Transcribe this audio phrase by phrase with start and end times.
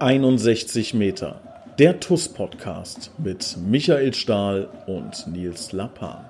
[0.00, 1.42] 61 Meter.
[1.78, 6.24] Der TUS-Podcast mit Michael Stahl und Nils Lappan.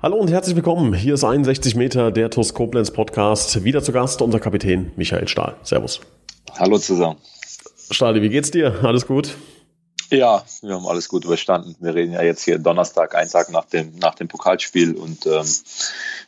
[0.00, 0.94] Hallo und herzlich willkommen.
[0.94, 3.62] Hier ist 61 Meter der TUS Koblenz Podcast.
[3.62, 5.56] Wieder zu Gast unser Kapitän Michael Stahl.
[5.62, 6.00] Servus.
[6.58, 7.18] Hallo zusammen.
[7.92, 8.84] Stadi, wie geht's dir?
[8.84, 9.36] Alles gut?
[10.10, 11.74] Ja, wir haben alles gut überstanden.
[11.80, 14.94] Wir reden ja jetzt hier Donnerstag, einen Tag nach dem, nach dem Pokalspiel.
[14.94, 15.46] Und ähm,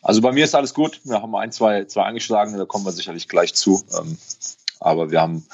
[0.00, 1.00] also bei mir ist alles gut.
[1.04, 3.84] Wir haben ein, zwei, zwei angeschlagen, da kommen wir sicherlich gleich zu.
[3.98, 4.16] Ähm,
[4.84, 5.44] aber wir haben,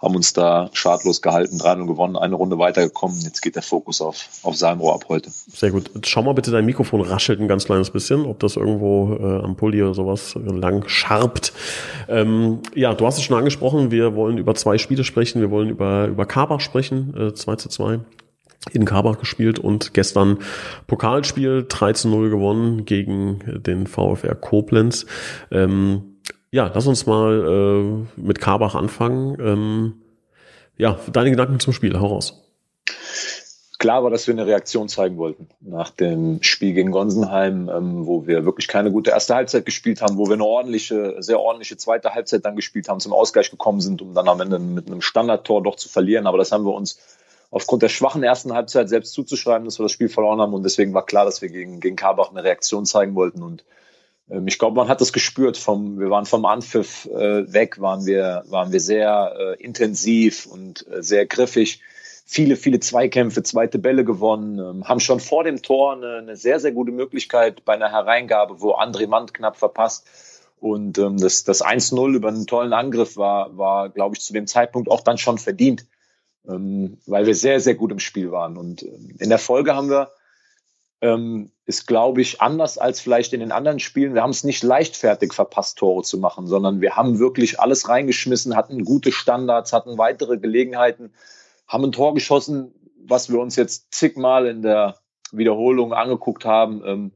[0.00, 3.20] haben uns da schadlos gehalten, 3-0 gewonnen, eine Runde weitergekommen.
[3.20, 5.30] Jetzt geht der Fokus auf, auf Salmrohr ab heute.
[5.30, 5.90] Sehr gut.
[6.04, 9.56] schau mal bitte, dein Mikrofon raschelt ein ganz kleines bisschen, ob das irgendwo äh, am
[9.56, 11.52] Pulli oder sowas lang scharpt.
[12.08, 15.40] Ähm, ja, du hast es schon angesprochen, wir wollen über zwei Spiele sprechen.
[15.40, 18.00] Wir wollen über, über Karbach sprechen, äh, 2 zu 2
[18.70, 20.38] in Karbach gespielt und gestern
[20.86, 25.06] Pokalspiel 3 zu 0 gewonnen gegen den VfR Koblenz.
[25.50, 26.11] Ähm,
[26.52, 29.36] ja, lass uns mal äh, mit Karbach anfangen.
[29.40, 30.02] Ähm,
[30.76, 32.38] ja, deine Gedanken zum Spiel, hau raus.
[33.78, 38.26] Klar war, dass wir eine Reaktion zeigen wollten nach dem Spiel gegen Gonsenheim, ähm, wo
[38.26, 42.14] wir wirklich keine gute erste Halbzeit gespielt haben, wo wir eine ordentliche, sehr ordentliche zweite
[42.14, 45.62] Halbzeit dann gespielt haben, zum Ausgleich gekommen sind, um dann am Ende mit einem Standardtor
[45.62, 46.26] doch zu verlieren.
[46.26, 47.00] Aber das haben wir uns
[47.50, 50.54] aufgrund der schwachen ersten Halbzeit selbst zuzuschreiben, dass wir das Spiel verloren haben.
[50.54, 53.42] Und deswegen war klar, dass wir gegen, gegen Karbach eine Reaktion zeigen wollten.
[53.42, 53.64] Und
[54.46, 55.56] ich glaube, man hat das gespürt.
[55.56, 60.86] Vom, wir waren vom Anpfiff äh, weg, waren wir, waren wir sehr äh, intensiv und
[60.88, 61.80] äh, sehr griffig.
[62.24, 66.60] Viele, viele Zweikämpfe, zweite Bälle gewonnen, ähm, haben schon vor dem Tor eine, eine, sehr,
[66.60, 70.06] sehr gute Möglichkeit bei einer Hereingabe, wo André Mand knapp verpasst.
[70.58, 74.46] Und ähm, das, das 1-0 über einen tollen Angriff war, war, glaube ich, zu dem
[74.46, 75.86] Zeitpunkt auch dann schon verdient,
[76.48, 78.56] ähm, weil wir sehr, sehr gut im Spiel waren.
[78.56, 80.10] Und ähm, in der Folge haben wir
[81.02, 84.14] ähm, ist, glaube ich, anders als vielleicht in den anderen Spielen.
[84.14, 88.56] Wir haben es nicht leichtfertig verpasst, Tore zu machen, sondern wir haben wirklich alles reingeschmissen,
[88.56, 91.12] hatten gute Standards, hatten weitere Gelegenheiten,
[91.68, 92.74] haben ein Tor geschossen,
[93.04, 94.96] was wir uns jetzt zigmal in der
[95.30, 96.82] Wiederholung angeguckt haben.
[96.84, 97.12] Ähm,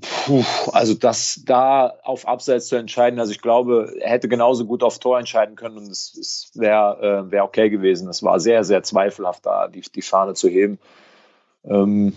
[0.00, 4.84] puh, also das da auf Abseits zu entscheiden, also ich glaube, er hätte genauso gut
[4.84, 8.08] auf Tor entscheiden können und es, es wäre äh, wär okay gewesen.
[8.08, 10.78] Es war sehr, sehr zweifelhaft da, die, die Fahne zu heben.
[11.64, 12.16] Ähm,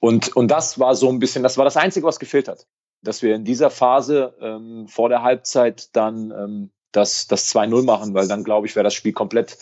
[0.00, 2.66] und, und das war so ein bisschen, das war das Einzige, was gefehlt hat.
[3.02, 8.14] Dass wir in dieser Phase ähm, vor der Halbzeit dann ähm, das, das 2-0 machen,
[8.14, 9.58] weil dann, glaube ich, wäre das Spiel komplett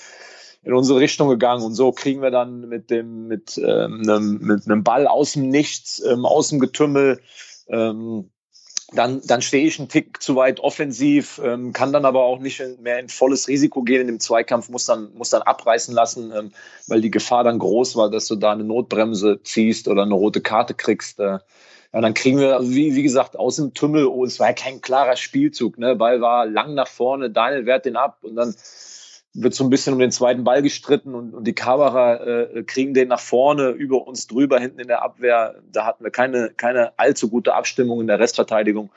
[0.62, 1.62] in unsere Richtung gegangen.
[1.62, 5.48] Und so kriegen wir dann mit dem, mit, ähm, einem, mit einem Ball aus dem
[5.48, 7.20] Nichts, ähm, aus dem Getümmel,
[7.68, 8.30] ähm,
[8.92, 12.62] dann, dann stehe ich einen Tick zu weit offensiv, ähm, kann dann aber auch nicht
[12.80, 16.52] mehr in volles Risiko gehen in dem Zweikampf, muss dann, muss dann abreißen lassen, ähm,
[16.86, 20.40] weil die Gefahr dann groß war, dass du da eine Notbremse ziehst oder eine rote
[20.40, 21.18] Karte kriegst.
[21.18, 21.38] Äh,
[21.92, 24.80] ja, dann kriegen wir, wie, wie gesagt, aus dem Tunnel, oh, es war ja kein
[24.80, 25.96] klarer Spielzug, ne?
[25.96, 28.54] Ball war lang nach vorne, Daniel wehrt den ab und dann
[29.36, 32.94] wird so ein bisschen um den zweiten Ball gestritten und, und die Kaberer äh, kriegen
[32.94, 35.56] den nach vorne über uns drüber hinten in der Abwehr.
[35.70, 38.90] Da hatten wir keine, keine allzu gute Abstimmung in der Restverteidigung.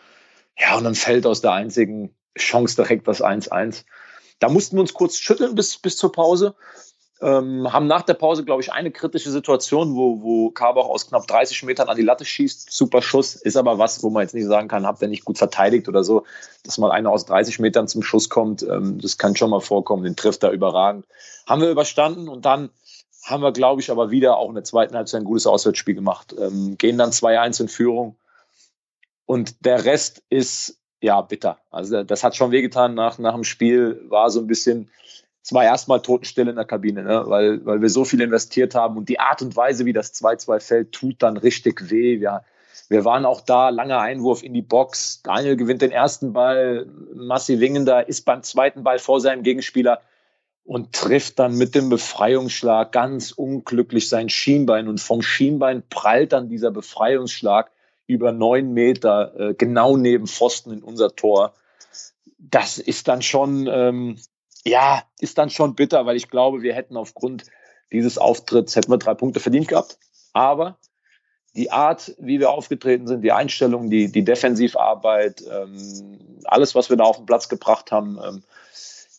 [0.58, 3.86] Ja, und dann fällt aus der einzigen Chance direkt das 1-1.
[4.40, 6.56] Da mussten wir uns kurz schütteln bis, bis zur Pause.
[7.22, 11.28] Ähm, haben nach der Pause, glaube ich, eine kritische Situation, wo, wo Karbach aus knapp
[11.28, 12.72] 30 Metern an die Latte schießt.
[12.72, 15.38] Super Schuss, ist aber was, wo man jetzt nicht sagen kann, habt ihr nicht gut
[15.38, 16.24] verteidigt oder so,
[16.64, 18.64] dass mal einer aus 30 Metern zum Schuss kommt.
[18.64, 21.06] Ähm, das kann schon mal vorkommen, den trifft er überragend.
[21.46, 22.70] Haben wir überstanden und dann
[23.26, 26.34] haben wir, glaube ich, aber wieder auch in der zweiten Halbzeit ein gutes Auswärtsspiel gemacht.
[26.40, 28.16] Ähm, gehen dann 2-1 in Führung.
[29.26, 31.60] Und der Rest ist, ja, bitter.
[31.70, 34.90] Also das hat schon wehgetan nach, nach dem Spiel, war so ein bisschen,
[35.50, 37.24] es war erstmal Totenstille in der Kabine, ne?
[37.26, 40.60] weil, weil wir so viel investiert haben und die Art und Weise, wie das 2-2
[40.60, 42.20] fällt, tut dann richtig weh.
[42.20, 42.44] Wir,
[42.88, 45.24] wir waren auch da, langer Einwurf in die Box.
[45.24, 50.02] Daniel gewinnt den ersten Ball, Massi Wingender ist beim zweiten Ball vor seinem Gegenspieler
[50.66, 56.50] und trifft dann mit dem Befreiungsschlag ganz unglücklich sein Schienbein und vom Schienbein prallt dann
[56.50, 57.72] dieser Befreiungsschlag
[58.06, 61.54] über neun Meter äh, genau neben Pfosten in unser Tor.
[62.38, 64.18] Das ist dann schon, ähm,
[64.66, 67.46] ja, ist dann schon bitter, weil ich glaube, wir hätten aufgrund
[67.92, 69.98] dieses Auftritts hätten wir drei Punkte verdient gehabt.
[70.34, 70.78] Aber
[71.56, 76.98] die Art, wie wir aufgetreten sind, die Einstellung, die, die Defensivarbeit, ähm, alles, was wir
[76.98, 78.44] da auf den Platz gebracht haben, ähm,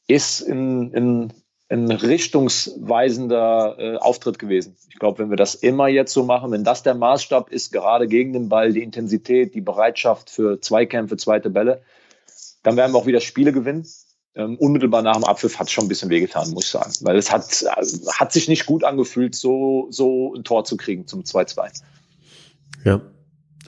[0.06, 1.32] ist in, in,
[1.68, 4.76] ein richtungsweisender äh, Auftritt gewesen.
[4.88, 8.08] Ich glaube, wenn wir das immer jetzt so machen, wenn das der Maßstab ist, gerade
[8.08, 11.82] gegen den Ball, die Intensität, die Bereitschaft für Zweikämpfe, zweite Bälle,
[12.64, 13.86] dann werden wir auch wieder Spiele gewinnen.
[14.34, 16.92] Ähm, unmittelbar nach dem Abpfiff hat es schon ein bisschen wehgetan, muss ich sagen.
[17.00, 17.44] Weil es hat,
[18.12, 21.82] hat sich nicht gut angefühlt, so, so ein Tor zu kriegen zum 2-2.
[22.84, 23.00] Ja,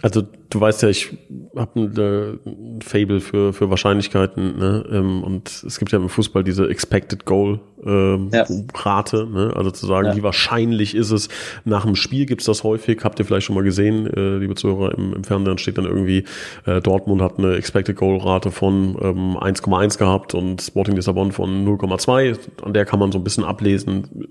[0.03, 1.17] also du weißt ja, ich
[1.57, 4.85] habe ein, äh, ein Fable für, für Wahrscheinlichkeiten, ne?
[4.91, 8.45] Ähm, und es gibt ja im Fußball diese Expected Goal ähm, ja.
[8.75, 9.53] Rate, ne?
[9.55, 10.17] Also zu sagen, ja.
[10.17, 11.29] wie wahrscheinlich ist es.
[11.65, 14.99] Nach dem Spiel gibt's das häufig, habt ihr vielleicht schon mal gesehen, äh, liebe Zuhörer,
[14.99, 16.25] im, im Fernsehen steht dann irgendwie,
[16.67, 21.65] äh, Dortmund hat eine Expected Goal Rate von ähm, 1,1 gehabt und Sporting Lissabon von
[21.65, 22.39] 0,2.
[22.63, 24.29] An der kann man so ein bisschen ablesen,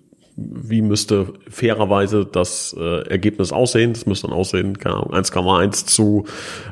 [0.52, 3.94] wie müsste fairerweise das äh, Ergebnis aussehen.
[3.94, 6.26] Das müsste dann aussehen, keine Ahnung, 1,1 zu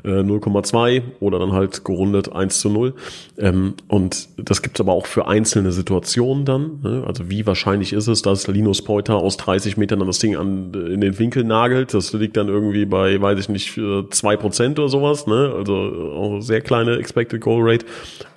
[0.04, 2.94] äh, 0,2 oder dann halt gerundet 1 zu 0.
[3.38, 6.80] Ähm, und das gibt es aber auch für einzelne Situationen dann.
[6.83, 7.04] Ne?
[7.06, 10.74] Also wie wahrscheinlich ist es, dass Linus Peuter aus 30 Metern dann das Ding an,
[10.74, 11.94] in den Winkel nagelt.
[11.94, 13.80] Das liegt dann irgendwie bei, weiß ich nicht,
[14.12, 15.27] zwei Prozent oder sowas.
[15.27, 15.54] Ne?
[15.56, 17.86] Also auch sehr kleine Expected Goal Rate.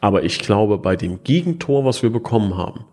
[0.00, 2.84] Aber ich glaube, bei dem Gegentor, was wir bekommen haben,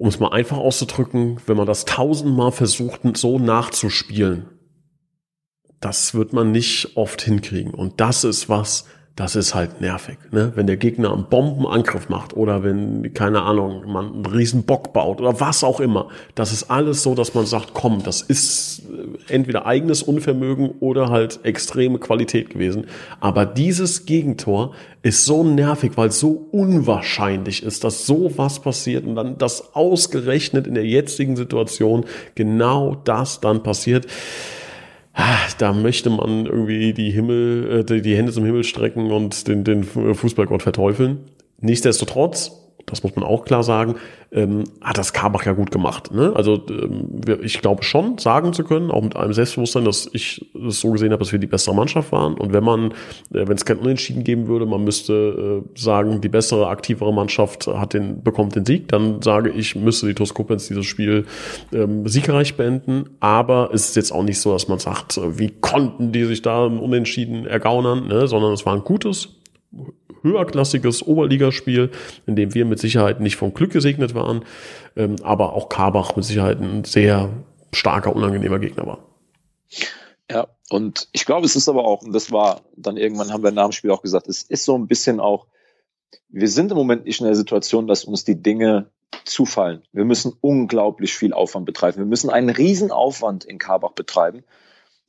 [0.00, 4.48] um es mal einfach auszudrücken, wenn man das tausendmal versucht, so nachzuspielen,
[5.78, 7.74] das wird man nicht oft hinkriegen.
[7.74, 8.86] Und das ist was,
[9.20, 10.16] das ist halt nervig.
[10.30, 10.52] Ne?
[10.54, 15.20] Wenn der Gegner einen Bombenangriff macht oder wenn, keine Ahnung, man einen riesen Bock baut
[15.20, 16.08] oder was auch immer.
[16.34, 21.10] Das ist alles so, dass man sagt, komm, das ist äh, entweder eigenes Unvermögen oder
[21.10, 22.86] halt extreme Qualität gewesen.
[23.20, 24.72] Aber dieses Gegentor
[25.02, 29.74] ist so nervig, weil es so unwahrscheinlich ist, dass so was passiert und dann das
[29.74, 32.06] ausgerechnet in der jetzigen Situation
[32.36, 34.06] genau das dann passiert.
[35.12, 39.64] Ah, da möchte man irgendwie die Himmel, äh, die Hände zum Himmel strecken und den,
[39.64, 41.18] den Fußballgott verteufeln.
[41.60, 43.96] Nichtsdestotrotz, das muss man auch klar sagen,
[44.32, 46.12] ähm, hat das Karbach ja gut gemacht.
[46.12, 46.32] Ne?
[46.34, 50.80] Also ähm, ich glaube schon sagen zu können, auch mit einem Selbstbewusstsein, dass ich es
[50.80, 52.34] so gesehen habe, dass wir die bessere Mannschaft waren.
[52.34, 52.92] Und wenn man,
[53.32, 57.66] äh, wenn es kein Unentschieden geben würde, man müsste äh, sagen, die bessere, aktivere Mannschaft
[57.66, 61.26] hat den, bekommt den Sieg, dann sage ich, müsste die TuS Koblenz dieses Spiel
[61.72, 63.10] ähm, siegreich beenden.
[63.20, 66.64] Aber es ist jetzt auch nicht so, dass man sagt, wie konnten die sich da
[66.64, 68.28] Unentschieden ergaunern, ne?
[68.28, 69.40] sondern es war ein gutes,
[70.22, 71.90] höherklassiges Oberligaspiel,
[72.26, 74.44] in dem wir mit Sicherheit nicht vom Glück gesegnet waren,
[74.96, 77.30] ähm, aber auch Karbach mit Sicherheit ein sehr
[77.72, 78.98] starker, unangenehmer Gegner war.
[80.30, 83.50] Ja, und ich glaube, es ist aber auch, und das war dann irgendwann haben wir
[83.50, 85.46] nach dem Spiel auch gesagt, es ist so ein bisschen auch,
[86.28, 88.90] wir sind im Moment nicht in der Situation, dass uns die Dinge
[89.24, 89.82] zufallen.
[89.92, 91.98] Wir müssen unglaublich viel Aufwand betreiben.
[91.98, 94.44] Wir müssen einen Riesenaufwand in Karbach betreiben,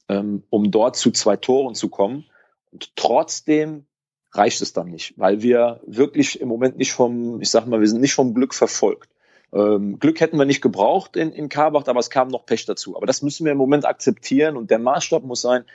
[0.09, 2.25] ähm, um dort zu zwei Toren zu kommen.
[2.71, 3.85] Und trotzdem
[4.33, 7.87] reicht es dann nicht, weil wir wirklich im Moment nicht vom, ich sag mal, wir
[7.87, 9.09] sind nicht vom Glück verfolgt.
[9.53, 12.95] Ähm, Glück hätten wir nicht gebraucht in, in Karbach, aber es kam noch Pech dazu.
[12.95, 15.65] Aber das müssen wir im Moment akzeptieren und der Maßstab muss sein,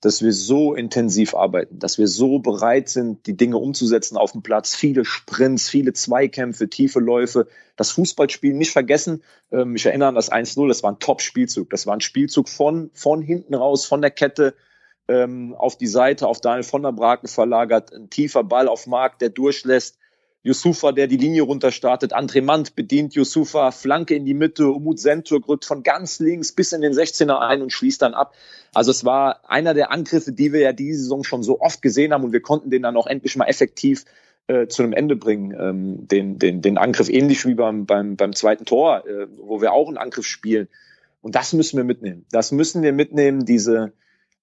[0.00, 4.42] dass wir so intensiv arbeiten, dass wir so bereit sind, die Dinge umzusetzen auf dem
[4.42, 4.74] Platz.
[4.74, 7.46] Viele Sprints, viele Zweikämpfe, tiefe Läufe.
[7.76, 9.22] Das Fußballspiel nicht vergessen.
[9.50, 11.70] Ähm, ich erinnere an das 1-0, das war ein Top-Spielzug.
[11.70, 14.54] Das war ein Spielzug von, von hinten raus, von der Kette
[15.08, 19.18] ähm, auf die Seite, auf Daniel von der Braken verlagert, ein tiefer Ball auf Marc,
[19.18, 19.98] der durchlässt.
[20.46, 22.14] Yusufa, der die Linie runterstartet.
[22.14, 24.68] André Mant bedient Yusufa, Flanke in die Mitte.
[24.68, 28.32] Umut Sentur rückt von ganz links bis in den 16er ein und schließt dann ab.
[28.72, 32.12] Also es war einer der Angriffe, die wir ja diese Saison schon so oft gesehen
[32.12, 34.04] haben und wir konnten den dann auch endlich mal effektiv
[34.46, 35.52] äh, zu einem Ende bringen.
[35.58, 39.72] Ähm, den, den, den Angriff ähnlich wie beim, beim, beim zweiten Tor, äh, wo wir
[39.72, 40.68] auch einen Angriff spielen.
[41.22, 42.24] Und das müssen wir mitnehmen.
[42.30, 43.92] Das müssen wir mitnehmen, diese,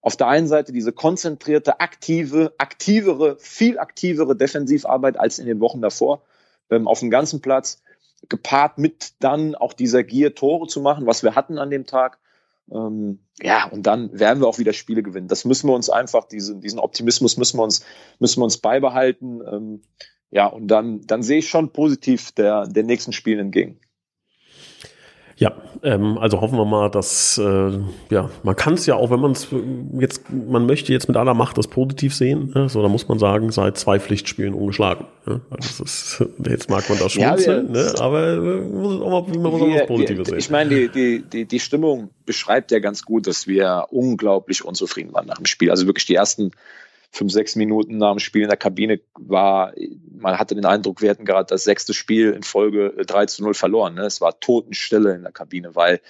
[0.04, 5.82] auf der einen Seite diese konzentrierte, aktive, aktivere, viel aktivere Defensivarbeit als in den Wochen
[5.82, 6.22] davor
[6.70, 7.82] ähm, auf dem ganzen Platz,
[8.30, 12.20] gepaart mit dann auch dieser Gier Tore zu machen, was wir hatten an dem Tag.
[12.70, 15.30] Ähm, ja, und dann werden wir auch wieder Spiele gewinnen.
[15.30, 17.86] Das müssen wir uns einfach, diesen, diesen Optimismus müssen wir uns,
[18.20, 19.42] müssen wir uns beibehalten.
[19.50, 19.82] Ähm,
[20.32, 23.80] ja, und dann, dann sehe ich schon positiv der, der nächsten Spielen entgegen.
[25.44, 25.52] Ja,
[25.84, 27.72] ähm, also hoffen wir mal, dass äh,
[28.10, 29.50] ja, man kann es ja auch, wenn man es
[30.00, 32.70] jetzt, man möchte jetzt mit aller Macht das positiv sehen, ne?
[32.70, 35.06] so da muss man sagen, seit zwei Pflichtspielen ungeschlagen.
[35.26, 35.42] Ne?
[35.50, 37.94] Also ist, jetzt mag man das schmunzeln, ja, ne?
[38.00, 40.38] aber äh, muss auch mal, man muss auch was Positives sehen.
[40.38, 45.14] Ich meine, die, die, die, die Stimmung beschreibt ja ganz gut, dass wir unglaublich unzufrieden
[45.14, 45.72] waren nach dem Spiel.
[45.72, 46.52] Also wirklich die ersten
[47.14, 49.74] fünf, sechs Minuten nach dem Spiel in der Kabine war,
[50.12, 53.54] man hatte den Eindruck, wir hätten gerade das sechste Spiel in Folge 3 zu 0
[53.54, 53.94] verloren.
[53.94, 54.02] Ne?
[54.02, 56.02] Es war Totenstille in der Kabine, weil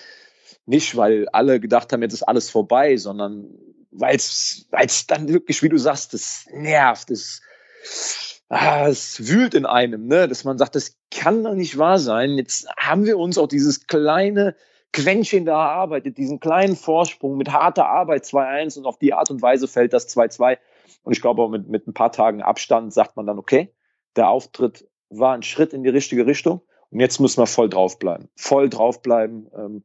[0.66, 3.50] nicht, weil alle gedacht haben, jetzt ist alles vorbei, sondern
[3.92, 4.66] weil es
[5.08, 7.42] dann wirklich, wie du sagst, es nervt, es,
[8.48, 10.30] ah, es wühlt in einem, ne?
[10.30, 12.38] dass man sagt, das kann doch nicht wahr sein.
[12.38, 14.56] Jetzt haben wir uns auch dieses kleine
[14.94, 19.42] Quäntchen da erarbeitet, diesen kleinen Vorsprung mit harter Arbeit 2-1 und auf die Art und
[19.42, 20.58] Weise fällt das 2-2.
[21.04, 23.74] Und ich glaube, mit, mit ein paar Tagen Abstand sagt man dann, okay,
[24.16, 26.62] Der Auftritt war ein Schritt in die richtige Richtung.
[26.92, 28.30] Und jetzt müssen wir voll draufbleiben.
[28.36, 29.84] Voll draufbleiben, ähm,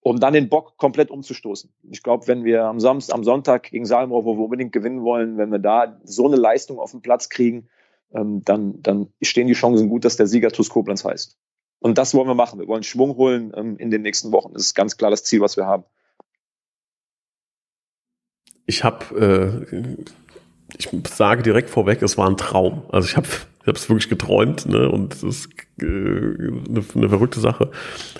[0.00, 1.70] um dann den Bock komplett umzustoßen.
[1.90, 5.36] Ich glaube, wenn wir am Samstag, am Sonntag gegen Salmrohr, wo wir unbedingt gewinnen wollen,
[5.36, 7.68] wenn wir da so eine Leistung auf den Platz kriegen,
[8.14, 11.36] ähm, dann, dann stehen die Chancen gut, dass der Sieger TuS Koblenz heißt.
[11.80, 12.58] Und das wollen wir machen.
[12.58, 14.52] Wir wollen Schwung holen ähm, in den nächsten Wochen.
[14.54, 15.84] Das ist ganz klar das Ziel, was wir haben.
[18.70, 19.96] Ich habe, äh,
[20.78, 22.82] ich sage direkt vorweg, es war ein Traum.
[22.92, 23.26] Also ich habe
[23.62, 24.88] ich habe es wirklich geträumt, ne?
[24.88, 25.32] Und äh,
[25.82, 27.70] eine, eine verrückte Sache.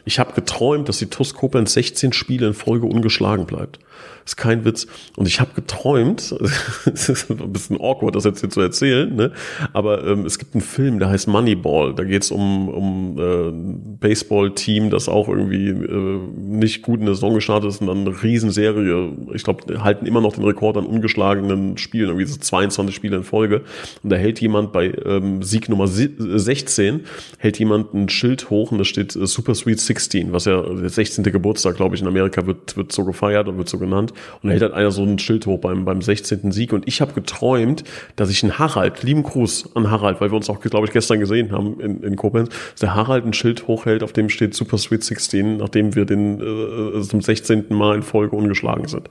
[0.05, 3.79] Ich habe geträumt, dass die TuS Koblenz 16 Spiele in Folge ungeschlagen bleibt.
[4.25, 4.87] ist kein Witz.
[5.17, 6.35] Und ich habe geträumt,
[6.93, 9.33] es ist ein bisschen awkward, das jetzt hier zu erzählen, ne?
[9.73, 11.95] aber ähm, es gibt einen Film, der heißt Moneyball.
[11.95, 13.52] Da geht es um, um äh,
[14.00, 18.23] Baseball-Team, das auch irgendwie äh, nicht gut in der Saison gestartet ist und dann eine
[18.23, 23.17] Riesenserie, ich glaube, halten immer noch den Rekord an ungeschlagenen Spielen, irgendwie so 22 Spiele
[23.17, 23.62] in Folge.
[24.02, 27.00] Und da hält jemand bei ähm, Sieg Nummer 16,
[27.38, 30.88] hält jemand ein Schild hoch und da steht äh, Super Sweet 16, was ja der
[30.88, 31.25] 16.
[31.25, 34.12] Geburtstag, glaube ich, in Amerika wird, wird so gefeiert und wird so genannt.
[34.42, 36.52] Und da hält halt einer so ein Schild hoch beim, beim 16.
[36.52, 36.73] Sieg.
[36.73, 37.85] Und ich habe geträumt,
[38.16, 41.21] dass ich einen Harald, lieben Gruß an Harald, weil wir uns auch, glaube ich, gestern
[41.21, 44.78] gesehen haben in, in Koblenz, dass der Harald ein Schild hochhält, auf dem steht Super
[44.78, 47.66] Sweet 16, nachdem wir den äh, zum 16.
[47.71, 49.09] Mal in Folge ungeschlagen sind.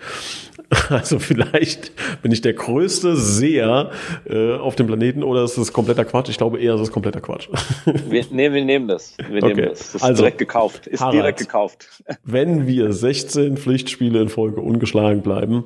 [0.90, 3.92] Also vielleicht bin ich der größte Seher
[4.28, 6.30] äh, auf dem Planeten oder ist das kompletter Quatsch?
[6.30, 7.48] Ich glaube eher, es ist kompletter Quatsch.
[8.10, 9.16] Wir, nee, wir nehmen das.
[9.18, 9.54] Wir okay.
[9.54, 9.80] nehmen das.
[9.80, 10.88] Das ist also, direkt gekauft.
[10.88, 11.88] Ist Harald, direkt gekauft.
[12.24, 15.66] Wenn wir 16 Pflichtspiele in Folge ungeschlagen bleiben,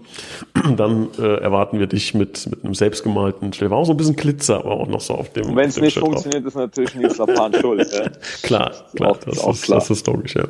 [0.78, 3.72] dann äh, erwarten wir dich mit, mit einem selbstgemalten Schild.
[3.72, 5.56] War auch so ein bisschen Glitzer, aber auch noch so auf dem.
[5.56, 6.50] Wenn es nicht Schild funktioniert, drauf.
[6.50, 7.88] ist natürlich Nils Lapan schuld.
[7.92, 8.10] Ja.
[8.44, 9.80] Klar, klar, auch, das, ist, klar.
[9.80, 10.44] das ist logisch, ja.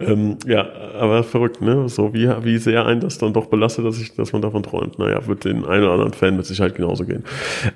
[0.00, 0.66] Ähm, ja,
[0.98, 1.88] aber verrückt, ne?
[1.88, 4.98] So wie, wie sehr ein das dann doch belastet, dass, ich, dass man davon träumt.
[4.98, 7.24] Naja, wird den einen oder anderen Fan mit Sicherheit genauso gehen.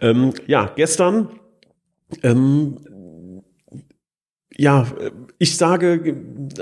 [0.01, 1.29] Ähm, ja, gestern
[2.23, 2.77] ähm,
[4.57, 4.87] ja,
[5.39, 6.15] ich sage,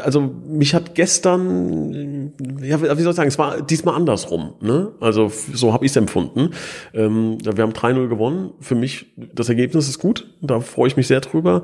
[0.03, 2.33] also mich hat gestern,
[2.63, 4.55] ja, wie soll ich sagen, es war diesmal andersrum.
[4.61, 4.93] Ne?
[5.01, 6.51] Also so habe ich es empfunden.
[6.95, 8.53] Ähm, wir haben 3-0 gewonnen.
[8.61, 10.33] Für mich, das Ergebnis ist gut.
[10.41, 11.63] Da freue ich mich sehr drüber.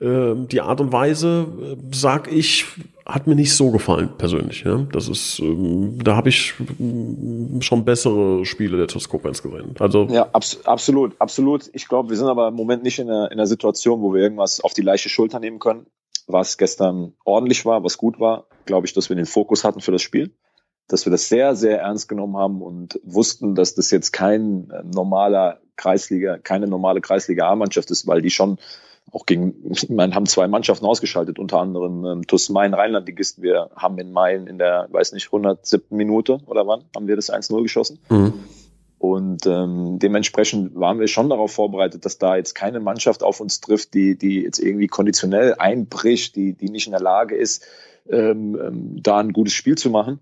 [0.00, 2.66] Ähm, die Art und Weise, äh, sag ich,
[3.04, 4.62] hat mir nicht so gefallen persönlich.
[4.64, 4.86] Ja?
[4.92, 9.74] Das ist, ähm, da habe ich mm, schon bessere Spiele der Toskopens gesehen.
[9.78, 11.68] Also ja, abs absolut, absolut.
[11.72, 14.22] Ich glaube, wir sind aber im Moment nicht in einer, in einer Situation, wo wir
[14.22, 15.86] irgendwas auf die leichte Schulter nehmen können.
[16.26, 19.92] Was gestern ordentlich war, was gut war, glaube ich, dass wir den Fokus hatten für
[19.92, 20.32] das Spiel
[20.88, 24.82] dass wir das sehr, sehr ernst genommen haben und wussten, dass das jetzt kein äh,
[24.82, 28.58] normaler Kreisliga, keine normale Kreisliga A-Mannschaft ist, weil die schon
[29.12, 33.42] auch gegen, meine, haben zwei Mannschaften ausgeschaltet, unter anderem ähm, TuS Main Rheinland-Ligisten.
[33.42, 35.96] Wir haben in Main in der, weiß nicht, 107.
[35.96, 37.98] Minute oder wann, haben wir das 1-0 geschossen.
[38.08, 38.34] Mhm.
[38.98, 43.60] Und ähm, dementsprechend waren wir schon darauf vorbereitet, dass da jetzt keine Mannschaft auf uns
[43.60, 47.64] trifft, die, die jetzt irgendwie konditionell einbricht, die, die nicht in der Lage ist,
[48.10, 50.18] ähm, ähm, da ein gutes Spiel zu machen.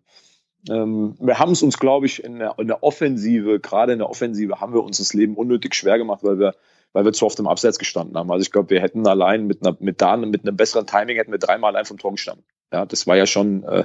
[0.68, 4.10] Ähm, wir haben es uns, glaube ich, in der, in der Offensive, gerade in der
[4.10, 6.54] Offensive, haben wir uns das Leben unnötig schwer gemacht, weil wir
[6.92, 8.30] weil wir zu oft im Abseits gestanden haben.
[8.30, 11.32] Also ich glaube, wir hätten allein mit einer, mit da, mit einem besseren Timing hätten
[11.32, 12.44] wir dreimal allein vom Tor gestanden.
[12.72, 13.84] Ja, das war ja schon, äh,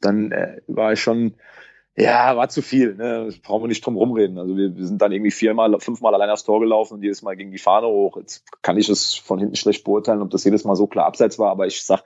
[0.00, 1.34] dann äh, war ich schon,
[1.96, 2.94] ja, war zu viel.
[2.94, 3.30] Ne?
[3.42, 4.38] Brauchen wir nicht drum rumreden.
[4.38, 7.36] Also wir, wir sind dann irgendwie viermal, fünfmal allein aufs Tor gelaufen und jedes Mal
[7.36, 8.16] gegen die Fahne hoch.
[8.18, 11.38] Jetzt kann ich es von hinten schlecht beurteilen, ob das jedes Mal so klar abseits
[11.38, 12.04] war, aber ich sag,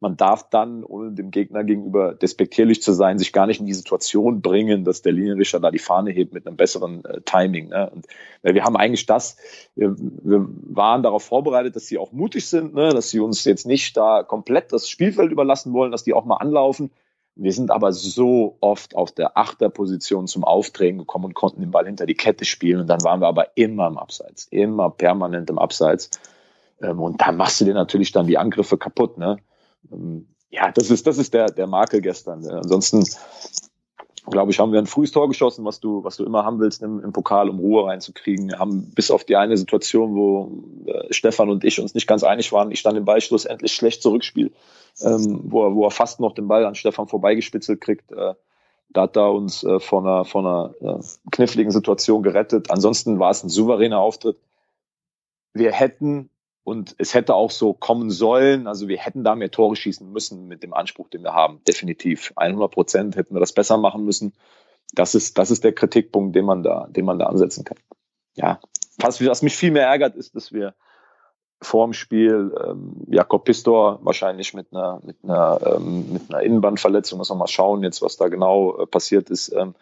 [0.00, 3.74] man darf dann, ohne dem Gegner gegenüber despektierlich zu sein, sich gar nicht in die
[3.74, 7.68] Situation bringen, dass der Linienrichter da die Fahne hebt mit einem besseren äh, Timing.
[7.68, 7.90] Ne?
[7.90, 8.06] Und
[8.42, 9.36] weil wir haben eigentlich das,
[9.74, 12.88] wir, wir waren darauf vorbereitet, dass sie auch mutig sind, ne?
[12.90, 16.36] dass sie uns jetzt nicht da komplett das Spielfeld überlassen wollen, dass die auch mal
[16.36, 16.90] anlaufen.
[17.36, 21.86] Wir sind aber so oft auf der Achterposition zum Aufdrehen gekommen und konnten den Ball
[21.86, 22.80] hinter die Kette spielen.
[22.80, 26.10] Und dann waren wir aber immer im Abseits, immer permanent im Abseits.
[26.82, 29.18] Ähm, und da machst du dir natürlich dann die Angriffe kaputt.
[29.18, 29.38] Ne?
[29.92, 32.44] Ähm, ja, das ist, das ist der, der Makel gestern.
[32.46, 33.04] Ansonsten,
[34.26, 36.82] glaube ich, haben wir ein frühes Tor geschossen, was du, was du immer haben willst
[36.82, 38.48] im, im Pokal, um Ruhe reinzukriegen.
[38.48, 42.24] Wir haben bis auf die eine Situation, wo äh, Stefan und ich uns nicht ganz
[42.24, 44.50] einig waren, ich dann den Ball schlussendlich schlecht zurückspiele,
[45.02, 48.10] ähm, wo, er, wo er fast noch den Ball an Stefan vorbeigespitzelt kriegt.
[48.10, 48.34] Äh,
[48.92, 52.72] da hat er uns äh, vor einer, vor einer äh, kniffligen Situation gerettet.
[52.72, 54.36] Ansonsten war es ein souveräner Auftritt.
[55.52, 56.28] Wir hätten
[56.64, 58.66] und es hätte auch so kommen sollen.
[58.66, 61.62] Also wir hätten da mehr Tore schießen müssen mit dem Anspruch, den wir haben.
[61.66, 62.32] Definitiv.
[62.36, 64.32] 100 Prozent hätten wir das besser machen müssen.
[64.92, 67.78] Das ist, das ist der Kritikpunkt, den man da, den man da ansetzen kann.
[68.34, 68.60] Ja.
[68.98, 70.74] Was, was mich viel mehr ärgert, ist, dass wir
[71.62, 77.18] vor dem Spiel ähm, Jakob Pistor wahrscheinlich mit einer, mit einer, ähm, mit einer Innenbandverletzung,
[77.18, 79.74] muss man mal schauen jetzt, was da genau äh, passiert ist, ähm,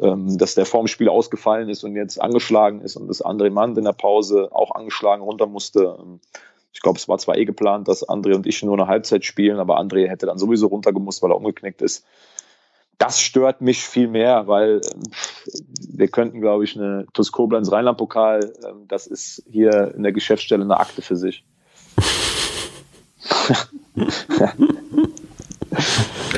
[0.00, 3.76] ähm, dass der vorm Spiel ausgefallen ist und jetzt angeschlagen ist und das André Mann
[3.76, 5.98] in der Pause auch angeschlagen runter musste.
[6.00, 6.20] Ähm,
[6.72, 9.58] ich glaube, es war zwar eh geplant, dass André und ich nur eine Halbzeit spielen,
[9.58, 12.06] aber André hätte dann sowieso runtergemusst, weil er umgeknickt ist.
[12.98, 15.02] Das stört mich viel mehr, weil ähm,
[15.88, 20.62] wir könnten, glaube ich, eine TuS Koblenz Rheinland-Pokal, ähm, das ist hier in der Geschäftsstelle
[20.62, 21.44] eine Akte für sich.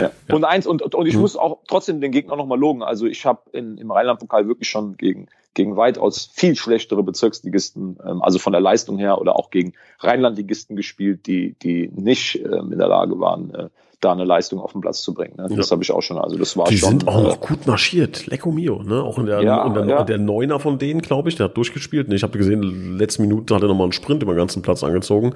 [0.00, 0.10] ja.
[0.28, 1.20] Und eins, und, und ich hm.
[1.20, 2.82] muss auch trotzdem den Gegner nochmal logen.
[2.82, 8.38] Also ich habe im Rheinland-Pokal wirklich schon gegen, gegen weitaus viel schlechtere Bezirksligisten, ähm, also
[8.38, 12.88] von der Leistung her, oder auch gegen Rheinlandligisten gespielt, die, die nicht ähm, in der
[12.88, 13.68] Lage waren, äh,
[14.02, 15.34] da eine Leistung auf den Platz zu bringen.
[15.36, 15.46] Ne?
[15.56, 15.72] Das ja.
[15.72, 16.18] habe ich auch schon.
[16.18, 16.98] Also das war die schon.
[16.98, 18.26] Die sind auch noch äh, gut marschiert.
[18.26, 18.82] Lecco mio.
[18.82, 19.02] Ne?
[19.02, 20.02] Auch in der, ja, in der, ja.
[20.02, 22.12] der Neuner von denen, glaube ich, der hat durchgespielt.
[22.12, 25.34] Ich habe gesehen, letzten Minuten hat er nochmal einen Sprint über den ganzen Platz angezogen.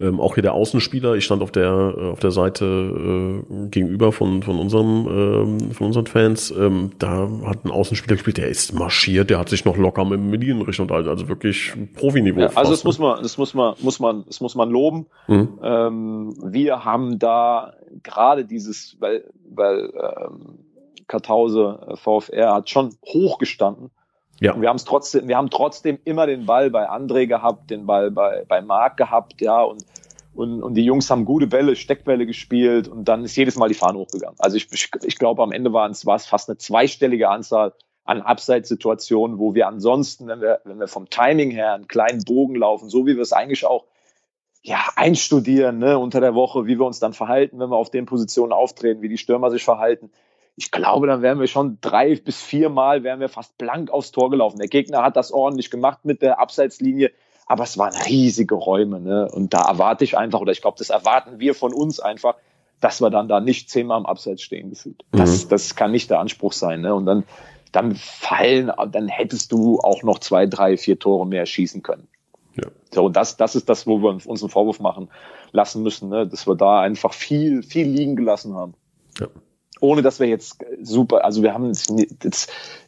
[0.00, 1.14] Ähm, auch hier der Außenspieler.
[1.14, 5.88] Ich stand auf der äh, auf der Seite äh, gegenüber von von unserem ähm, von
[5.88, 6.50] unseren Fans.
[6.50, 8.38] Ähm, da hat ein Außenspieler gespielt.
[8.38, 9.28] Der ist marschiert.
[9.28, 11.10] Der hat sich noch locker mit dem Medienricht unterhalten.
[11.10, 12.40] Also wirklich Profiniveau.
[12.40, 15.06] Ja, also das muss man das muss man muss man das muss man loben.
[15.26, 15.48] Mhm.
[15.62, 20.58] Ähm, wir haben da gerade dieses, weil, weil ähm,
[21.06, 23.90] Kartause äh, VfR hat schon hochgestanden.
[24.40, 24.54] Ja.
[24.54, 27.86] Und wir haben es trotzdem, wir haben trotzdem immer den Ball bei André gehabt, den
[27.86, 29.84] Ball bei, bei Marc gehabt, ja, und,
[30.34, 33.74] und, und die Jungs haben gute Bälle, Steckbälle gespielt und dann ist jedes Mal die
[33.74, 34.36] Fahne hochgegangen.
[34.38, 37.72] Also ich, ich, ich glaube, am Ende waren es, war es fast eine zweistellige Anzahl
[38.04, 42.54] an Abseitssituationen, wo wir ansonsten, wenn wir, wenn wir vom Timing her einen kleinen Bogen
[42.54, 43.84] laufen, so wie wir es eigentlich auch
[44.68, 48.04] ja, einstudieren ne, unter der Woche, wie wir uns dann verhalten, wenn wir auf den
[48.04, 50.10] Positionen auftreten, wie die Stürmer sich verhalten.
[50.56, 54.12] Ich glaube, dann wären wir schon drei bis vier Mal wären wir fast blank aufs
[54.12, 54.58] Tor gelaufen.
[54.58, 57.12] Der Gegner hat das ordentlich gemacht mit der Abseitslinie,
[57.46, 59.00] aber es waren riesige Räume.
[59.00, 59.30] Ne?
[59.32, 62.34] Und da erwarte ich einfach, oder ich glaube, das erwarten wir von uns einfach,
[62.80, 65.02] dass wir dann da nicht zehnmal am Abseits stehen gefühlt.
[65.12, 65.48] Das, mhm.
[65.48, 66.82] das kann nicht der Anspruch sein.
[66.82, 66.94] Ne?
[66.94, 67.24] Und dann,
[67.72, 72.08] dann fallen, dann hättest du auch noch zwei, drei, vier Tore mehr schießen können.
[72.62, 72.70] Ja.
[72.92, 75.08] So, und das, das ist das, wo wir uns einen Vorwurf machen
[75.52, 76.26] lassen müssen, ne?
[76.26, 78.74] dass wir da einfach viel, viel liegen gelassen haben.
[79.18, 79.28] Ja.
[79.80, 81.92] Ohne dass wir jetzt super, also wir haben jetzt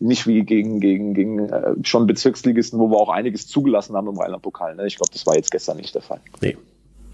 [0.01, 4.19] nicht wie gegen, gegen, gegen äh, schon Bezirksligisten, wo wir auch einiges zugelassen haben im
[4.19, 4.75] Rheinland-Pokal.
[4.75, 4.87] Ne?
[4.87, 6.21] Ich glaube, das war jetzt gestern nicht der Fall.
[6.41, 6.57] Nee.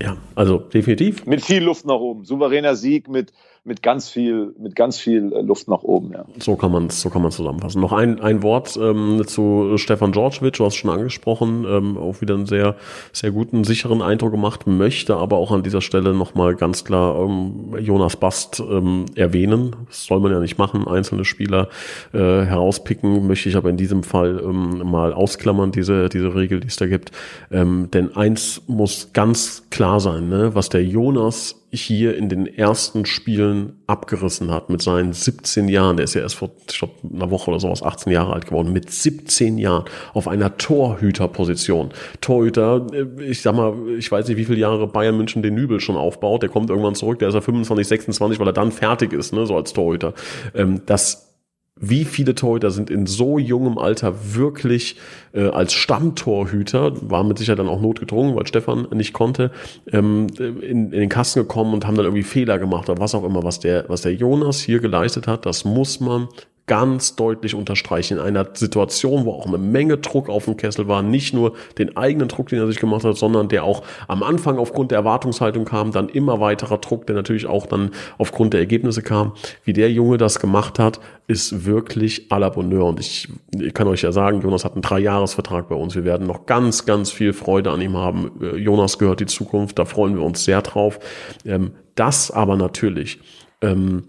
[0.00, 1.26] Ja, also definitiv.
[1.26, 2.24] Mit viel Luft nach oben.
[2.24, 3.32] Souveräner Sieg mit,
[3.66, 6.24] mit ganz viel, mit ganz viel äh, Luft nach oben, ja.
[6.38, 7.80] So kann man so kann man zusammenfassen.
[7.80, 12.34] Noch ein, ein Wort ähm, zu Stefan Djordjevic, du hast schon angesprochen, ähm, auch wieder
[12.34, 12.76] einen sehr,
[13.12, 17.74] sehr guten, sicheren Eindruck gemacht, möchte aber auch an dieser Stelle nochmal ganz klar ähm,
[17.80, 19.74] Jonas Bast ähm, erwähnen.
[19.88, 21.68] Das soll man ja nicht machen, einzelne Spieler
[22.12, 26.68] äh, herauspicken, möchte ich aber in diesem Fall ähm, mal ausklammern, diese, diese Regel, die
[26.68, 27.10] es da gibt.
[27.50, 30.54] Ähm, denn eins muss ganz klar sein, ne?
[30.54, 35.96] was der Jonas hier in den ersten Spielen abgerissen hat mit seinen 17 Jahren.
[35.96, 38.72] Der ist ja erst vor, ich glaube, einer Woche oder sowas 18 Jahre alt geworden.
[38.72, 41.90] Mit 17 Jahren auf einer Torhüterposition.
[42.20, 45.80] Torhüter, äh, ich sag mal, ich weiß nicht, wie viele Jahre Bayern München den Nübel
[45.80, 46.42] schon aufbaut.
[46.42, 49.46] Der kommt irgendwann zurück, der ist ja 25, 26, weil er dann fertig ist, ne,
[49.46, 50.14] so als Torhüter.
[50.54, 51.35] Ähm, das
[51.78, 54.96] wie viele Torhüter sind in so jungem Alter wirklich
[55.34, 59.50] äh, als Stammtorhüter, war mit Sicherheit dann auch notgedrungen, weil Stefan nicht konnte,
[59.92, 63.24] ähm, in, in den Kasten gekommen und haben dann irgendwie Fehler gemacht oder was auch
[63.24, 66.28] immer, was der, was der Jonas hier geleistet hat, das muss man
[66.66, 68.18] ganz deutlich unterstreichen.
[68.18, 71.96] In einer Situation, wo auch eine Menge Druck auf dem Kessel war, nicht nur den
[71.96, 75.64] eigenen Druck, den er sich gemacht hat, sondern der auch am Anfang aufgrund der Erwartungshaltung
[75.64, 79.32] kam, dann immer weiterer Druck, der natürlich auch dann aufgrund der Ergebnisse kam.
[79.64, 80.98] Wie der Junge das gemacht hat,
[81.28, 82.86] ist wirklich à la Bonheur.
[82.86, 85.94] Und ich, ich kann euch ja sagen, Jonas hat einen Dreijahresvertrag bei uns.
[85.94, 88.32] Wir werden noch ganz, ganz viel Freude an ihm haben.
[88.40, 90.98] Äh, Jonas gehört die Zukunft, da freuen wir uns sehr drauf.
[91.44, 93.20] Ähm, das aber natürlich
[93.62, 94.04] ähm,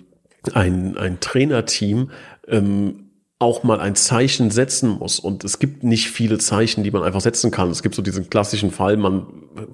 [0.54, 2.12] ein, ein Trainerteam
[2.48, 3.07] ähm,
[3.40, 5.20] auch mal ein Zeichen setzen muss.
[5.20, 7.70] Und es gibt nicht viele Zeichen, die man einfach setzen kann.
[7.70, 9.28] Es gibt so diesen klassischen Fall, man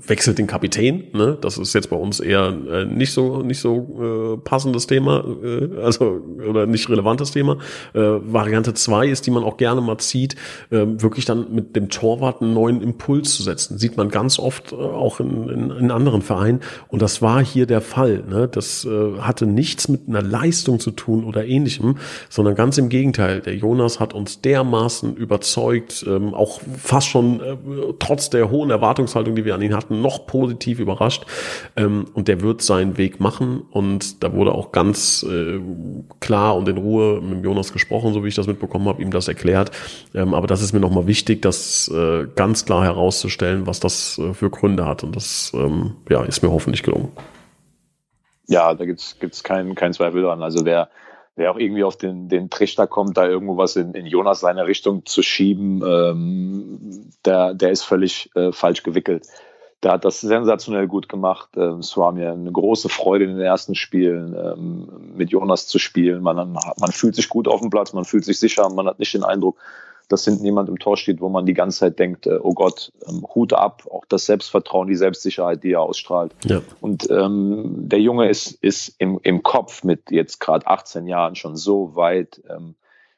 [0.05, 1.05] wechselt den Kapitän.
[1.13, 1.37] Ne?
[1.39, 5.81] Das ist jetzt bei uns eher äh, nicht so nicht so äh, passendes Thema, äh,
[5.81, 7.57] also oder nicht relevantes Thema.
[7.93, 10.35] Äh, Variante zwei ist, die man auch gerne mal zieht,
[10.69, 13.77] äh, wirklich dann mit dem Torwart einen neuen Impuls zu setzen.
[13.77, 16.59] Sieht man ganz oft äh, auch in, in, in anderen Vereinen.
[16.89, 18.23] Und das war hier der Fall.
[18.29, 18.47] Ne?
[18.47, 21.97] Das äh, hatte nichts mit einer Leistung zu tun oder ähnlichem,
[22.29, 23.41] sondern ganz im Gegenteil.
[23.41, 27.55] Der der Jonas hat uns dermaßen überzeugt, ähm, auch fast schon äh,
[27.99, 31.25] trotz der hohen Erwartungshaltung, die wir an ihn hatten, noch positiv überrascht.
[31.75, 33.61] Ähm, und der wird seinen Weg machen.
[33.69, 35.59] Und da wurde auch ganz äh,
[36.19, 39.27] klar und in Ruhe mit Jonas gesprochen, so wie ich das mitbekommen habe, ihm das
[39.27, 39.69] erklärt.
[40.15, 44.33] Ähm, aber das ist mir nochmal wichtig, das äh, ganz klar herauszustellen, was das äh,
[44.33, 45.03] für Gründe hat.
[45.03, 47.11] Und das ähm, ja, ist mir hoffentlich gelungen.
[48.47, 50.41] Ja, da gibt's gibt's keinen keinen Zweifel dran.
[50.41, 50.89] Also wer
[51.35, 54.67] wer auch irgendwie auf den, den Trichter kommt, da irgendwo was in, in Jonas seine
[54.67, 59.27] Richtung zu schieben, ähm, der, der ist völlig äh, falsch gewickelt.
[59.81, 61.49] Der hat das sensationell gut gemacht.
[61.57, 65.79] Ähm, es war mir eine große Freude in den ersten Spielen ähm, mit Jonas zu
[65.79, 66.21] spielen.
[66.21, 69.13] Man, man fühlt sich gut auf dem Platz, man fühlt sich sicher, man hat nicht
[69.13, 69.57] den Eindruck,
[70.09, 72.91] dass hinten jemand im Tor steht, wo man die ganze Zeit denkt, äh, oh Gott,
[73.07, 76.33] ähm, Hut ab, auch das Selbstvertrauen, die Selbstsicherheit, die er ausstrahlt.
[76.45, 76.61] Ja.
[76.81, 81.55] Und ähm, der Junge ist, ist im, im Kopf mit jetzt gerade 18 Jahren schon
[81.55, 82.41] so weit.
[82.49, 82.75] Ähm,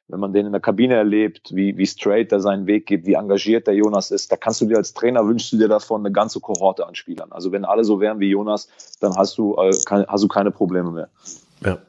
[0.07, 3.13] wenn man den in der Kabine erlebt, wie, wie straight er seinen Weg geht, wie
[3.13, 6.11] engagiert der Jonas ist, da kannst du dir als Trainer wünschst du dir davon eine
[6.11, 7.31] ganze Kohorte an Spielern.
[7.31, 8.67] Also wenn alle so wären wie Jonas,
[8.99, 9.71] dann hast du, äh,
[10.07, 11.09] hast du keine Probleme mehr.
[11.65, 11.79] Ja.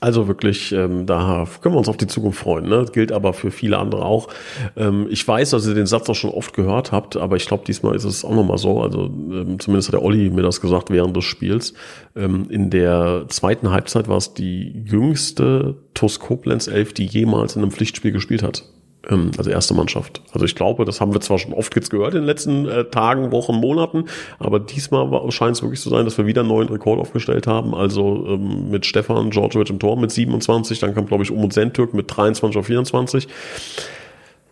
[0.00, 2.68] Also wirklich, ähm, da können wir uns auf die Zukunft freuen.
[2.68, 2.86] Ne?
[2.92, 4.28] Gilt aber für viele andere auch.
[4.76, 7.64] Ähm, ich weiß, dass ihr den Satz auch schon oft gehört habt, aber ich glaube,
[7.66, 8.80] diesmal ist es auch nochmal so.
[8.80, 11.74] Also ähm, zumindest hat der Olli mir das gesagt während des Spiels.
[12.14, 17.62] Ähm, in der zweiten Halbzeit war es die jüngste TuS Koblenz 11, die jemals in
[17.62, 18.64] einem Pflichtspiel gespielt hat
[19.08, 20.22] ähm, also erste Mannschaft.
[20.32, 22.84] Also ich glaube, das haben wir zwar schon oft jetzt gehört in den letzten äh,
[22.84, 24.04] Tagen, Wochen, Monaten,
[24.38, 27.74] aber diesmal scheint es wirklich zu sein, dass wir wieder einen neuen Rekord aufgestellt haben.
[27.74, 31.94] Also ähm, mit Stefan Djordjevic im Tor mit 27, dann kam glaube ich Umut Sentürk
[31.94, 33.28] mit 23 auf 24.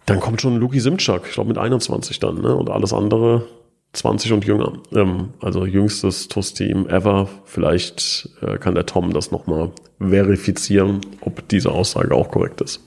[0.06, 2.54] Dann kommt schon Luki Simczak, ich glaube mit 21 dann, ne?
[2.54, 3.46] Und alles andere
[3.92, 4.74] 20 und jünger.
[4.92, 7.28] Ähm, also jüngstes TUS-Team ever.
[7.44, 12.86] Vielleicht äh, kann der Tom das nochmal verifizieren, ob diese Aussage auch korrekt ist.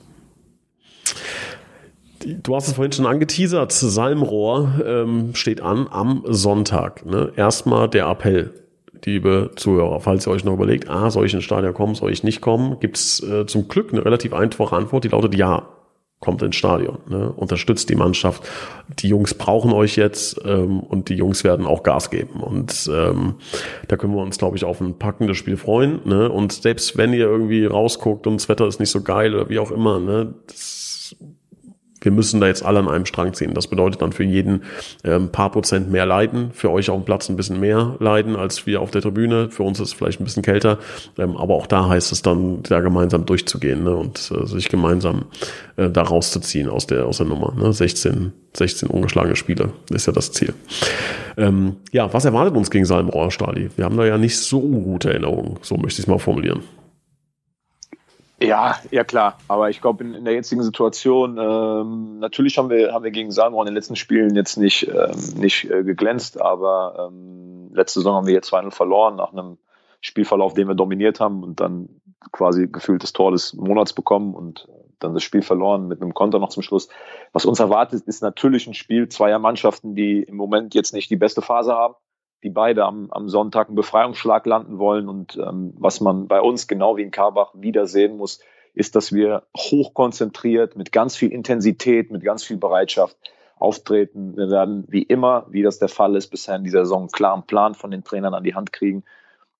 [2.20, 7.06] Du hast es vorhin schon angeteasert, Salmrohr ähm, steht an am Sonntag.
[7.06, 7.32] Ne?
[7.34, 8.52] Erstmal der Appell,
[9.06, 12.22] liebe Zuhörer, falls ihr euch noch überlegt, ah, soll ich ins Stadion kommen, soll ich
[12.22, 15.68] nicht kommen, gibt es äh, zum Glück eine relativ einfache Antwort, die lautet ja.
[16.18, 17.32] Kommt ins Stadion, ne?
[17.32, 18.46] unterstützt die Mannschaft.
[18.98, 22.40] Die Jungs brauchen euch jetzt ähm, und die Jungs werden auch Gas geben.
[22.42, 23.36] Und ähm,
[23.88, 26.00] da können wir uns, glaube ich, auf ein packendes Spiel freuen.
[26.04, 26.28] Ne?
[26.28, 29.58] Und selbst wenn ihr irgendwie rausguckt und das Wetter ist nicht so geil oder wie
[29.58, 30.34] auch immer, ne?
[30.46, 31.16] das
[32.00, 33.54] wir müssen da jetzt alle an einem Strang ziehen.
[33.54, 34.62] Das bedeutet dann für jeden
[35.02, 38.36] äh, ein paar Prozent mehr Leiden, für euch auf dem Platz ein bisschen mehr Leiden
[38.36, 39.50] als wir auf der Tribüne.
[39.50, 40.78] Für uns ist es vielleicht ein bisschen kälter,
[41.18, 45.26] ähm, aber auch da heißt es dann, da gemeinsam durchzugehen ne, und äh, sich gemeinsam
[45.76, 47.54] äh, da rauszuziehen aus der, aus der Nummer.
[47.56, 47.72] Ne?
[47.72, 50.54] 16, 16 ungeschlagene Spiele ist ja das Ziel.
[51.36, 53.70] Ähm, ja, was erwartet uns gegen Salmrohr, Stali?
[53.76, 56.62] Wir haben da ja nicht so gute Erinnerungen, so möchte ich es mal formulieren.
[58.42, 59.36] Ja, ja klar.
[59.48, 63.30] Aber ich glaube, in, in, der jetzigen Situation, ähm, natürlich haben wir, haben wir gegen
[63.30, 68.16] Salmo in den letzten Spielen jetzt nicht, ähm, nicht äh, geglänzt, aber ähm, letzte Saison
[68.16, 69.58] haben wir jetzt 2-0 verloren nach einem
[70.00, 72.00] Spielverlauf, den wir dominiert haben und dann
[72.32, 76.38] quasi gefühlt das Tor des Monats bekommen und dann das Spiel verloren mit einem Konter
[76.38, 76.88] noch zum Schluss.
[77.32, 81.16] Was uns erwartet, ist natürlich ein Spiel zweier Mannschaften, die im Moment jetzt nicht die
[81.16, 81.94] beste Phase haben
[82.42, 85.08] die beide am, am Sonntag einen Befreiungsschlag landen wollen.
[85.08, 88.40] Und ähm, was man bei uns genau wie in Karbach wieder sehen muss,
[88.74, 93.16] ist, dass wir hochkonzentriert, mit ganz viel Intensität, mit ganz viel Bereitschaft
[93.58, 94.36] auftreten.
[94.36, 97.42] Wir werden wie immer, wie das der Fall ist, bisher in dieser Saison einen klaren
[97.42, 99.04] Plan von den Trainern an die Hand kriegen.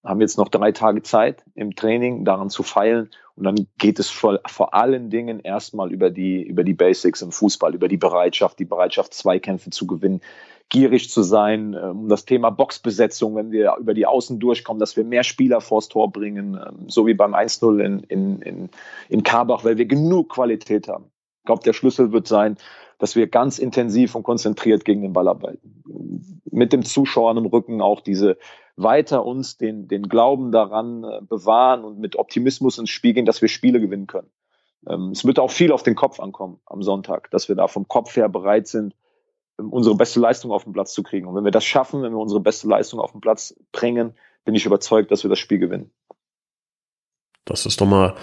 [0.02, 3.10] Haben jetzt noch drei Tage Zeit im Training, daran zu feilen.
[3.36, 7.32] Und dann geht es vor, vor allen Dingen erstmal über die, über die Basics im
[7.32, 10.22] Fußball, über die Bereitschaft, die Bereitschaft, Zweikämpfe zu gewinnen,
[10.70, 14.96] gierig zu sein, um ähm, das Thema Boxbesetzung, wenn wir über die Außen durchkommen, dass
[14.96, 18.70] wir mehr Spieler vors Tor bringen, ähm, so wie beim 1-0 in, in, in,
[19.08, 21.10] in Karbach, weil wir genug Qualität haben.
[21.40, 22.56] Ich glaube, der Schlüssel wird sein,
[22.98, 25.82] dass wir ganz intensiv und konzentriert gegen den Ball arbeiten.
[26.50, 28.38] Mit dem Zuschauer im Rücken auch diese
[28.76, 33.42] weiter uns den, den Glauben daran äh, bewahren und mit Optimismus ins Spiel gehen, dass
[33.42, 34.30] wir Spiele gewinnen können.
[34.88, 37.88] Ähm, es wird auch viel auf den Kopf ankommen am Sonntag, dass wir da vom
[37.88, 38.94] Kopf her bereit sind,
[39.60, 41.26] unsere beste Leistung auf den Platz zu kriegen.
[41.26, 44.54] Und wenn wir das schaffen, wenn wir unsere beste Leistung auf den Platz bringen, bin
[44.54, 45.92] ich überzeugt, dass wir das Spiel gewinnen.
[47.44, 48.14] Das ist doch mal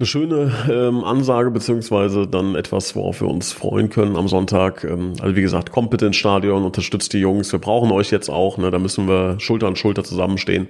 [0.00, 4.84] eine schöne ähm, Ansage, beziehungsweise dann etwas, worauf wir uns freuen können am Sonntag.
[4.84, 7.50] Ähm, also wie gesagt, kommt bitte ins Stadion, unterstützt die Jungs.
[7.50, 8.58] Wir brauchen euch jetzt auch.
[8.58, 8.70] Ne?
[8.70, 10.68] Da müssen wir Schulter an Schulter zusammenstehen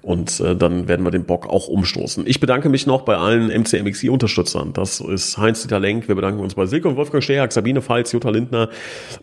[0.00, 2.26] und äh, dann werden wir den Bock auch umstoßen.
[2.26, 4.72] Ich bedanke mich noch bei allen MCMXI-Unterstützern.
[4.72, 6.08] Das ist Heinz-Dieter Lenk.
[6.08, 8.70] Wir bedanken uns bei Silke und Wolfgang Steag, Sabine Pfalz, Jutta Lindner,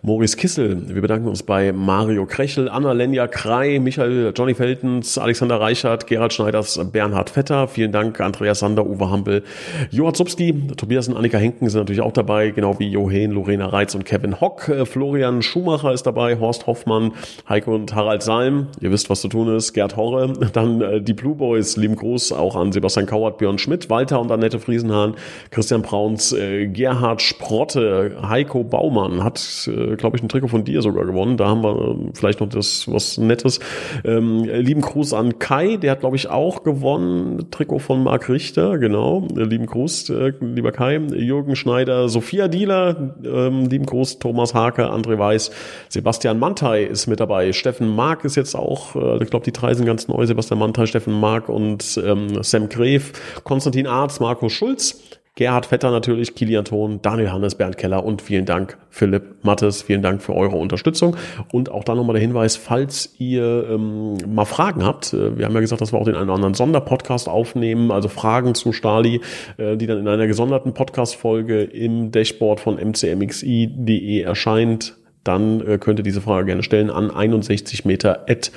[0.04, 0.84] Maurice Kissel.
[0.88, 6.32] Wir bedanken uns bei Mario Krechel, Anna Lenja Krei, Michael Johnny Feltens, Alexander Reichert, Gerhard
[6.32, 7.68] Schneiders, Bernhard Vetter.
[7.68, 9.44] Vielen Dank, Andreas Sander, Uwe Hampel,
[9.92, 13.96] Johann Zubski, Tobias und Annika Henken sind natürlich auch dabei, genau wie Johen, Lorena Reitz
[13.96, 14.70] und Kevin Hock.
[14.70, 17.14] Äh, Florian Schumacher ist dabei, Horst Hoffmann,
[17.48, 18.68] Heiko und Harald Salm.
[18.80, 19.74] Ihr wisst, was zu tun ist.
[19.74, 20.34] Gerd Horre.
[20.54, 24.32] Dann äh, die Blue Boys, lieben Gruß auch an Sebastian Kauert, Björn Schmidt, Walter und
[24.32, 25.16] Annette Friesenhahn,
[25.52, 31.06] Christian Brauns, äh, Gerhard Sprotte, Heiko Baumann hat, glaube ich, ein Trikot von dir sogar
[31.06, 31.38] gewonnen.
[31.38, 33.60] Da haben wir vielleicht noch das was Nettes.
[34.04, 37.50] Ähm, lieben Gruß an Kai, der hat, glaube ich, auch gewonnen.
[37.52, 39.28] Trikot von Marc Richter, genau.
[39.44, 40.98] Lieben Gruß, äh, lieber Kai.
[40.98, 45.52] Jürgen Schneider, Sophia Dieler, ähm, lieben Gruß, Thomas Hake, André Weiß,
[45.90, 47.54] Sebastian Mantei ist mit dabei.
[47.54, 50.26] Steffen Mark ist jetzt auch, äh, ich glaube, die drei sind ganz neu.
[50.26, 55.02] Sebastian Mantei, Steffen Mark und ähm, Sam Gref, Konstantin Arz, Marco Schulz.
[55.38, 60.02] Gerhard Vetter natürlich, Kilian Thon, Daniel Hannes, Bernd Keller und vielen Dank Philipp Mattes, vielen
[60.02, 61.16] Dank für eure Unterstützung.
[61.52, 65.54] Und auch da nochmal der Hinweis, falls ihr ähm, mal Fragen habt, äh, wir haben
[65.54, 69.22] ja gesagt, dass wir auch den einen oder anderen Sonderpodcast aufnehmen, also Fragen zu Stali,
[69.58, 74.96] äh, die dann in einer gesonderten Podcast-Folge im Dashboard von mcmxi.de erscheint
[75.28, 78.52] dann äh, könnt ihr diese Frage gerne stellen an 61 Meter at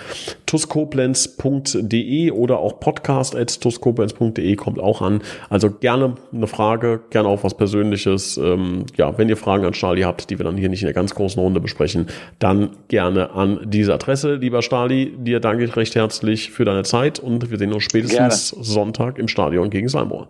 [0.47, 5.23] tuskoblenz.de oder auch podcast at tuskoblenz.de kommt auch an.
[5.49, 8.37] Also gerne eine Frage, gerne auch was Persönliches.
[8.37, 10.95] Ähm, ja, wenn ihr Fragen an Stali habt, die wir dann hier nicht in der
[10.95, 12.07] ganz großen Runde besprechen,
[12.39, 14.35] dann gerne an diese Adresse.
[14.35, 18.51] Lieber Stali, dir danke ich recht herzlich für deine Zeit und wir sehen uns spätestens
[18.53, 18.65] gerne.
[18.65, 20.29] Sonntag im Stadion gegen Salmor.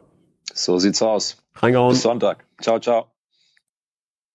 [0.53, 1.37] So sieht's aus.
[1.55, 1.93] Reingehauen.
[1.93, 2.45] Bis Sonntag.
[2.61, 3.10] Ciao, ciao.